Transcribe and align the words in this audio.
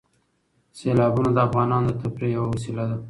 سیلابونه 0.77 1.29
د 1.33 1.37
افغانانو 1.47 1.87
د 1.91 1.97
تفریح 2.01 2.31
یوه 2.35 2.47
وسیله 2.53 2.83
ده. 2.89 2.97